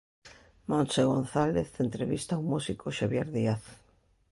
[0.69, 3.63] Montse González entrevista o músico Xabier Díaz.